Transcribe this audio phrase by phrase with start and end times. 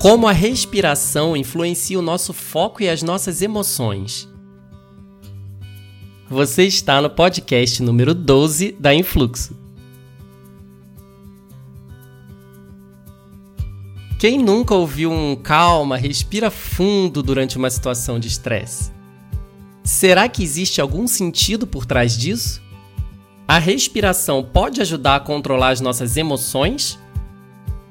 [0.00, 4.26] Como a respiração influencia o nosso foco e as nossas emoções.
[6.26, 9.54] Você está no podcast número 12 da Influxo.
[14.18, 18.90] Quem nunca ouviu um calma, respira fundo durante uma situação de estresse?
[19.84, 22.62] Será que existe algum sentido por trás disso?
[23.46, 26.98] A respiração pode ajudar a controlar as nossas emoções?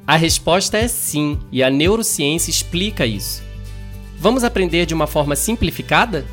[0.10, 3.44] A resposta é sim, e a neurociência explica isso.
[4.17, 6.26] Vamos aprender de uma forma simplificada?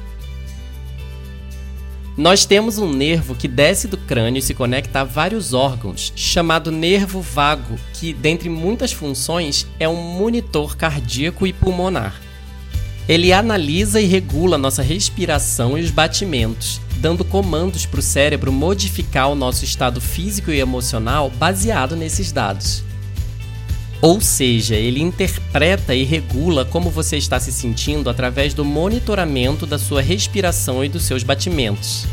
[2.16, 6.72] Nós temos um nervo que desce do crânio e se conecta a vários órgãos, chamado
[6.72, 12.18] nervo vago, que, dentre muitas funções, é um monitor cardíaco e pulmonar.
[13.06, 19.30] Ele analisa e regula nossa respiração e os batimentos, dando comandos para o cérebro modificar
[19.30, 22.86] o nosso estado físico e emocional baseado nesses dados.
[24.02, 29.78] Ou seja, ele interpreta e regula como você está se sentindo através do monitoramento da
[29.78, 32.06] sua respiração e dos seus batimentos.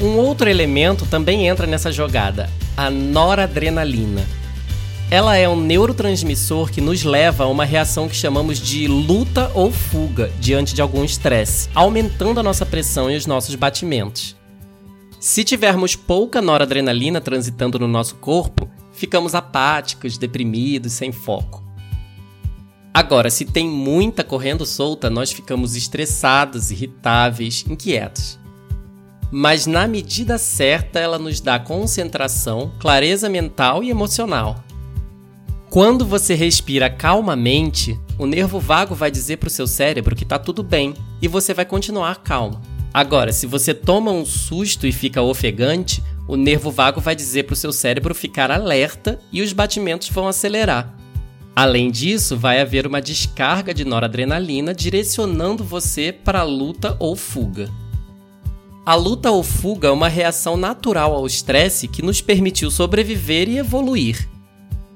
[0.00, 4.24] Um outro elemento também entra nessa jogada, a noradrenalina
[5.10, 9.72] ela é um neurotransmissor que nos leva a uma reação que chamamos de luta ou
[9.72, 14.36] fuga diante de algum estresse, aumentando a nossa pressão e os nossos batimentos.
[15.18, 21.62] Se tivermos pouca noradrenalina transitando no nosso corpo, ficamos apáticos, deprimidos, sem foco.
[22.92, 28.38] Agora, se tem muita correndo solta, nós ficamos estressados, irritáveis, inquietos.
[29.30, 34.64] Mas na medida certa, ela nos dá concentração, clareza mental e emocional.
[35.70, 40.38] Quando você respira calmamente, o nervo vago vai dizer para o seu cérebro que está
[40.38, 42.60] tudo bem e você vai continuar calmo.
[42.92, 47.54] Agora, se você toma um susto e fica ofegante, o nervo vago vai dizer para
[47.54, 50.94] o seu cérebro ficar alerta e os batimentos vão acelerar.
[51.56, 57.68] Além disso, vai haver uma descarga de noradrenalina direcionando você para a luta ou fuga.
[58.86, 63.58] A luta ou fuga é uma reação natural ao estresse que nos permitiu sobreviver e
[63.58, 64.28] evoluir.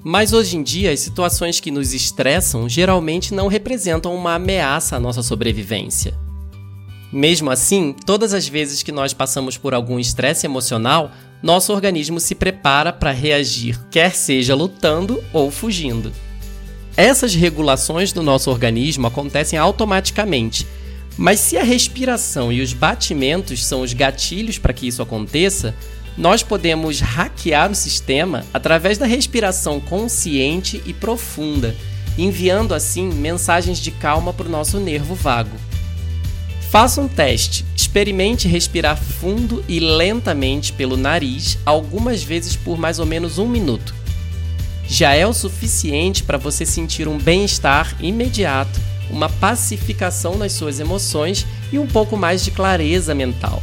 [0.04, 5.00] Mas hoje em dia, as situações que nos estressam geralmente não representam uma ameaça à
[5.00, 6.14] nossa sobrevivência.
[7.12, 11.12] Mesmo assim, todas as vezes que nós passamos por algum estresse emocional,
[11.42, 16.10] nosso organismo se prepara para reagir, quer seja lutando ou fugindo.
[16.96, 20.66] Essas regulações do nosso organismo acontecem automaticamente,
[21.18, 25.74] mas se a respiração e os batimentos são os gatilhos para que isso aconteça,
[26.16, 31.74] nós podemos hackear o sistema através da respiração consciente e profunda,
[32.16, 35.56] enviando assim mensagens de calma para o nosso nervo vago.
[36.72, 37.66] Faça um teste.
[37.76, 43.94] Experimente respirar fundo e lentamente pelo nariz algumas vezes por mais ou menos um minuto.
[44.88, 48.80] Já é o suficiente para você sentir um bem-estar imediato,
[49.10, 53.62] uma pacificação nas suas emoções e um pouco mais de clareza mental.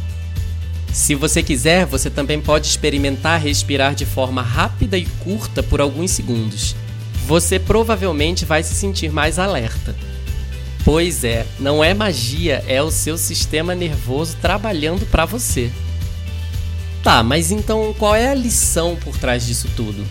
[0.92, 6.12] Se você quiser, você também pode experimentar respirar de forma rápida e curta por alguns
[6.12, 6.76] segundos.
[7.26, 9.96] Você provavelmente vai se sentir mais alerta.
[10.84, 15.70] Pois é, não é magia, é o seu sistema nervoso trabalhando para você.
[17.02, 20.04] Tá, mas então qual é a lição por trás disso tudo?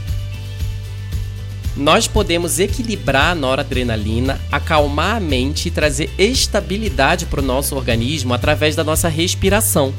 [1.75, 8.33] Nós podemos equilibrar a noradrenalina, acalmar a mente e trazer estabilidade para o nosso organismo
[8.33, 9.93] através da nossa respiração.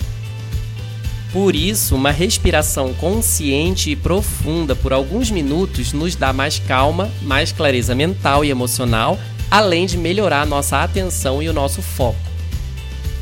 [1.33, 7.53] Por isso, uma respiração consciente e profunda por alguns minutos nos dá mais calma, mais
[7.53, 9.19] clareza mental e emocional,
[9.51, 12.19] além de melhorar nossa atenção e o nosso foco.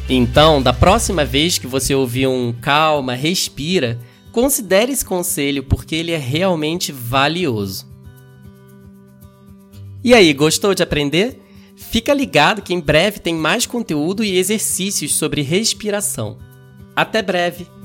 [0.08, 3.98] Então, da próxima vez que você ouvir um calma, respira,
[4.32, 7.86] considere esse conselho porque ele é realmente valioso.
[10.02, 11.42] E aí, gostou de aprender?
[11.76, 16.38] Fica ligado que em breve tem mais conteúdo e exercícios sobre respiração.
[16.96, 17.77] Até breve!